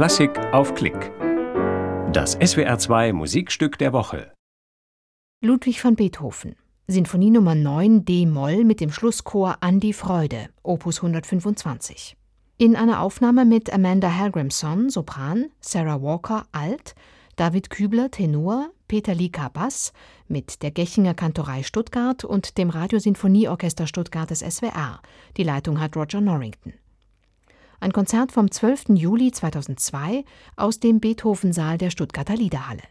[0.00, 1.12] Klassik auf Klick.
[2.10, 4.32] Das SWR2 Musikstück der Woche.
[5.44, 6.56] Ludwig van Beethoven.
[6.86, 12.16] Sinfonie Nummer 9 D-Moll mit dem Schlusschor An die Freude, Opus 125.
[12.56, 16.94] In einer Aufnahme mit Amanda Hallgrimson, Sopran, Sarah Walker, Alt,
[17.36, 19.92] David Kübler, Tenor, Peter Lika, Bass,
[20.28, 25.02] mit der Gechinger Kantorei Stuttgart und dem Radiosinfonieorchester Stuttgart des SWR.
[25.36, 26.72] Die Leitung hat Roger Norrington.
[27.82, 28.90] Ein Konzert vom 12.
[28.90, 30.24] Juli 2002
[30.54, 32.82] aus dem Beethoven-Saal der Stuttgarter Liederhalle.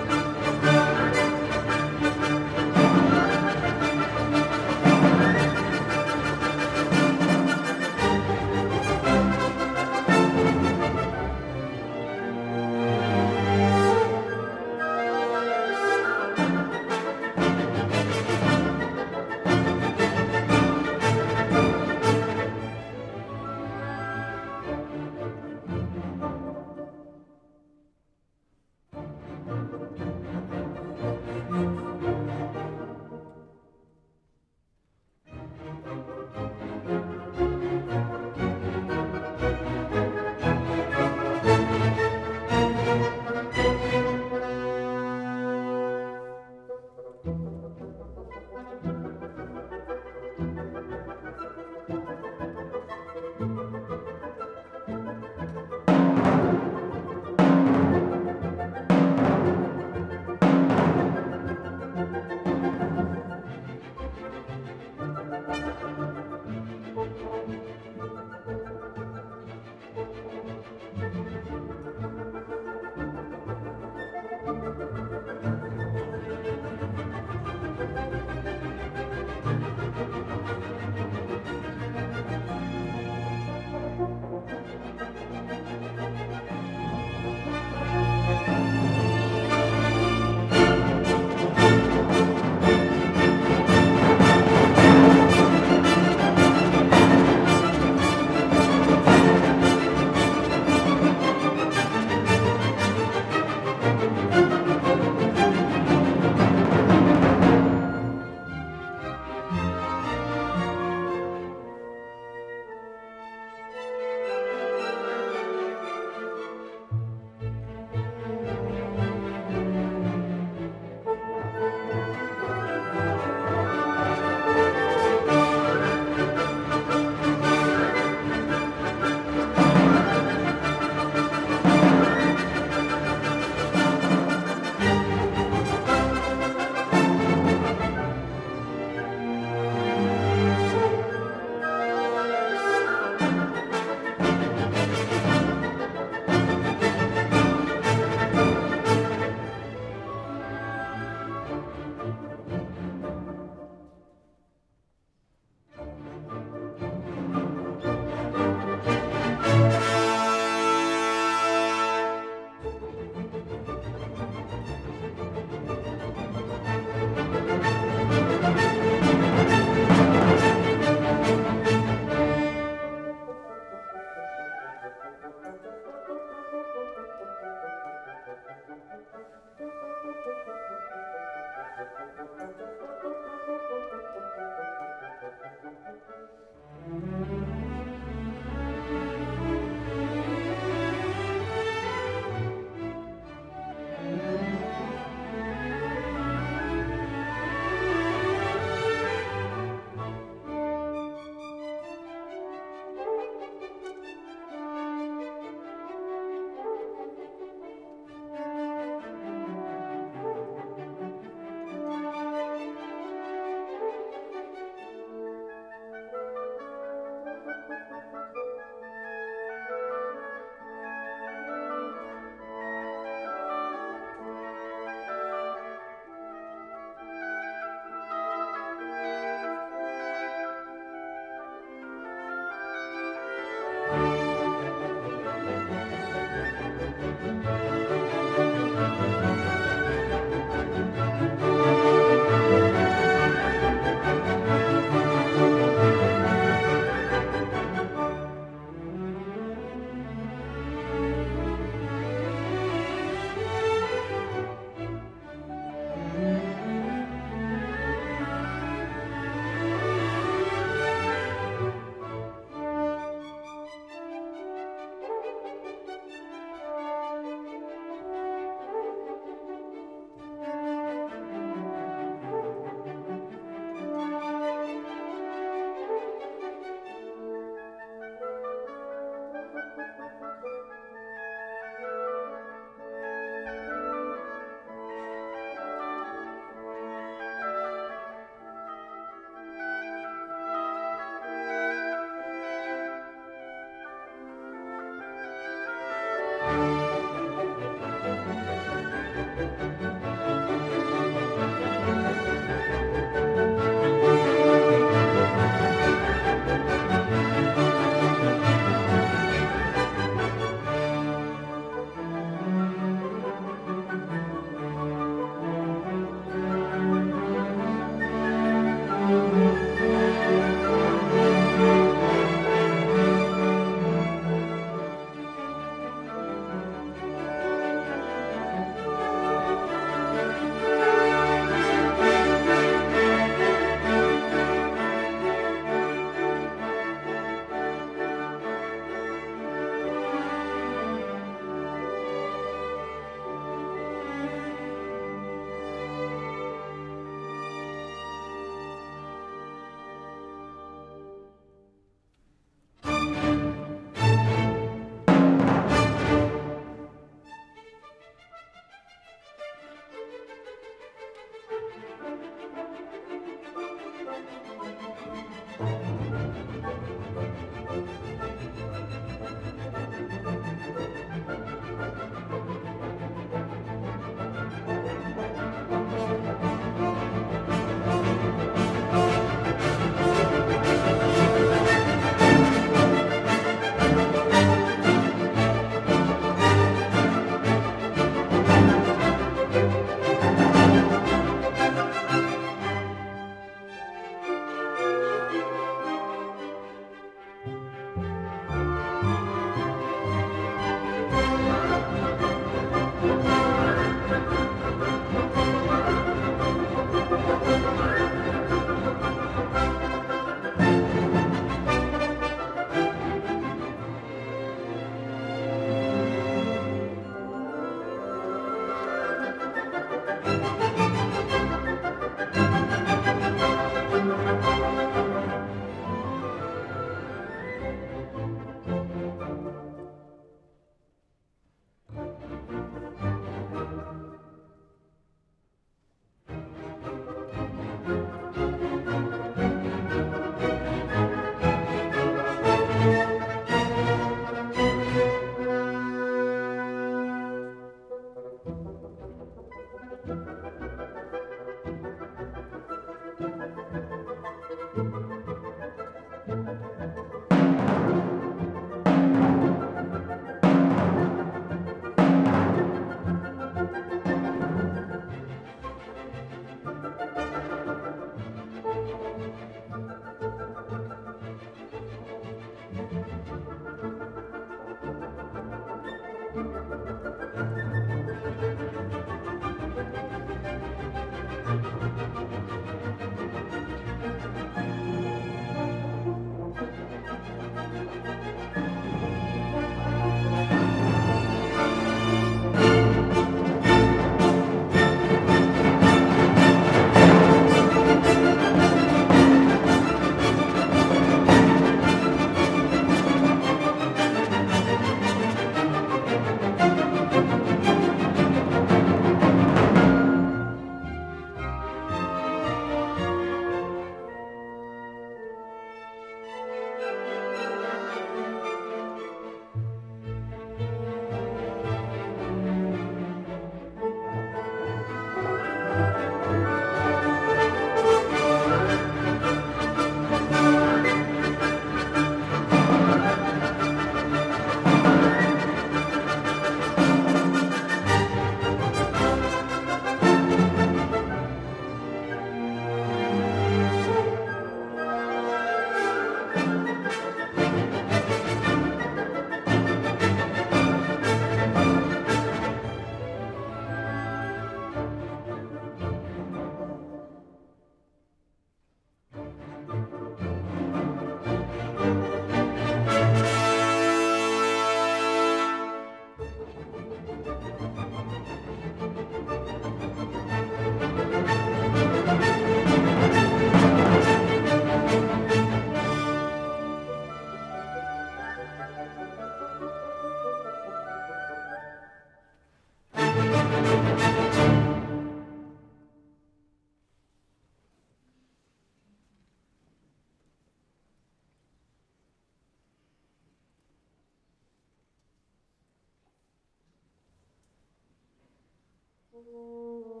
[599.29, 600.00] Oh.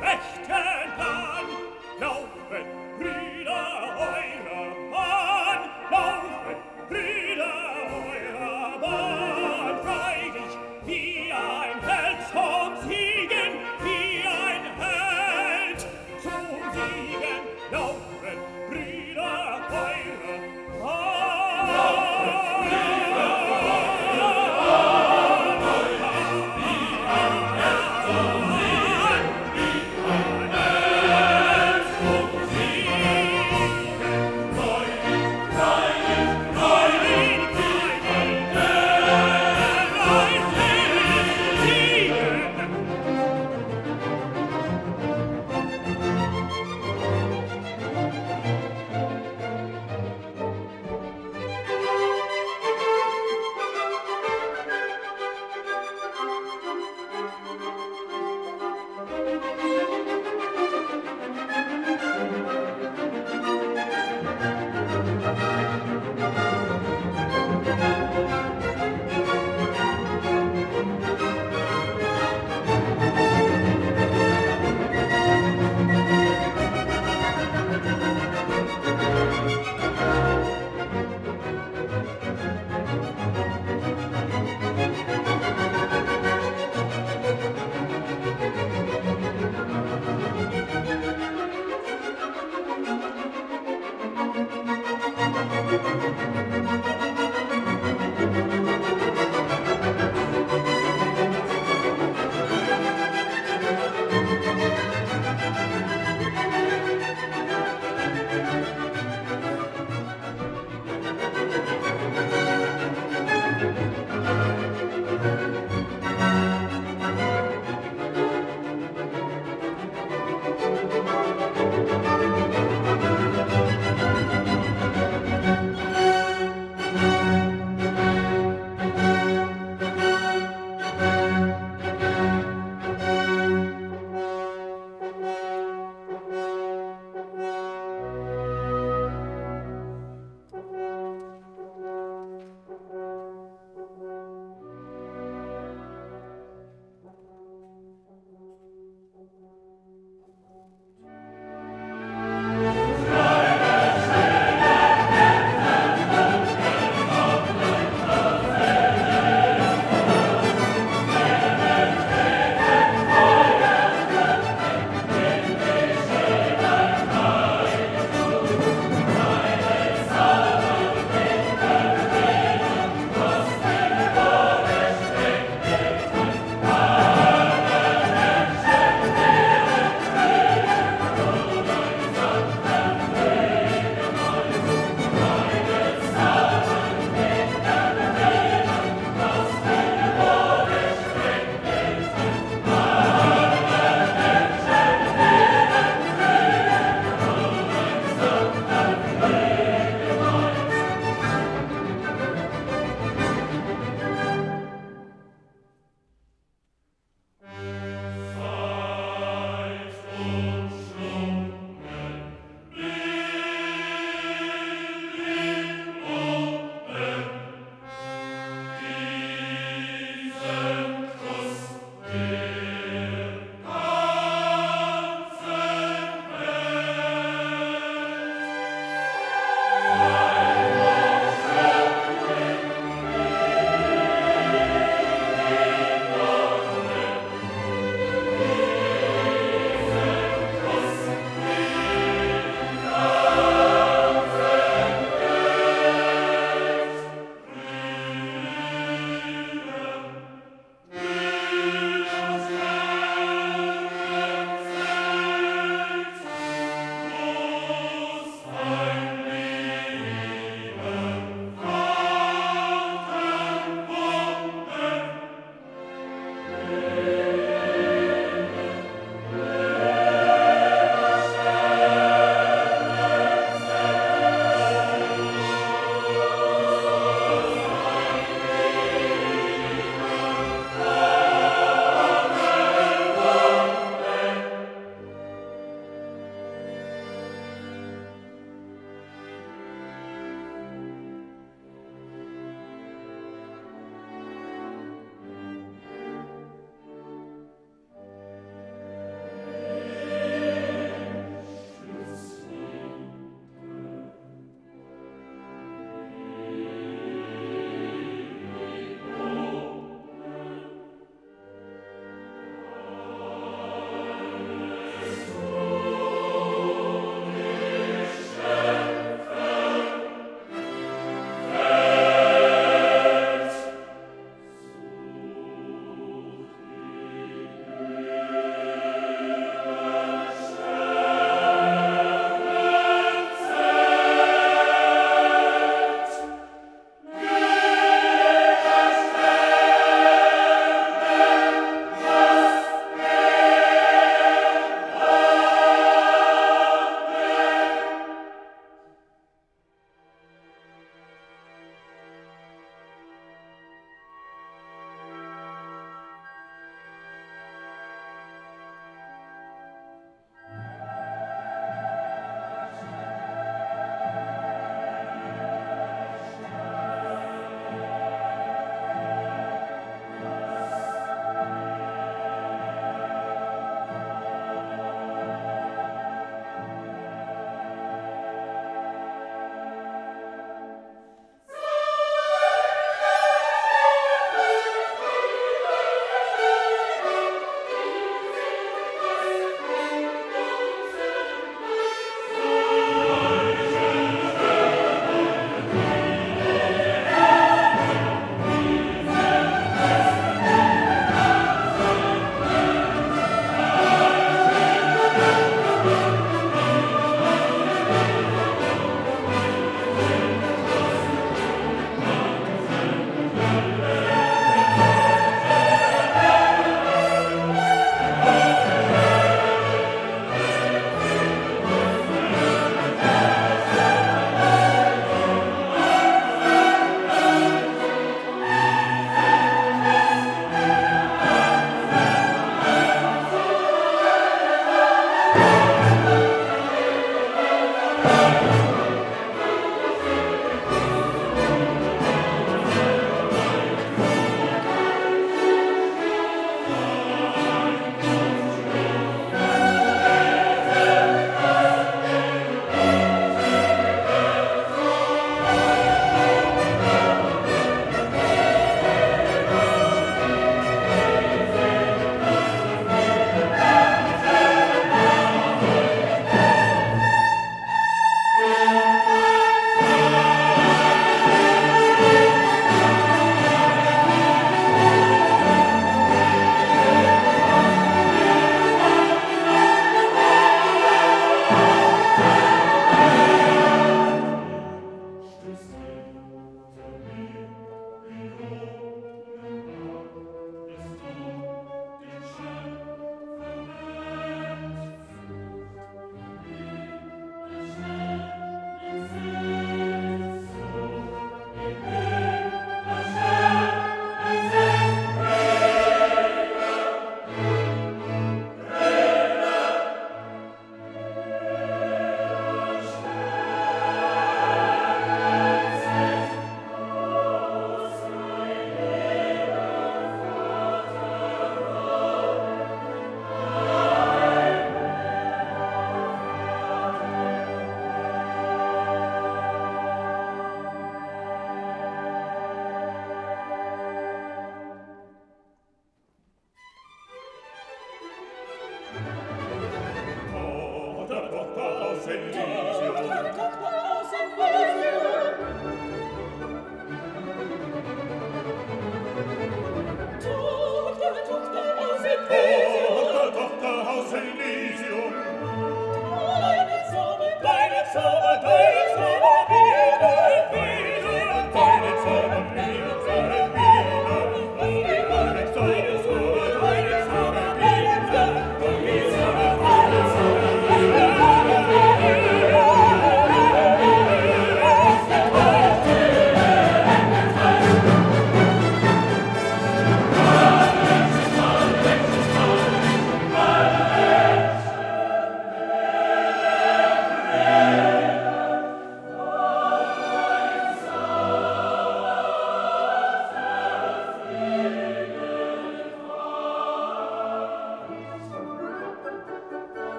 [0.00, 0.37] 그.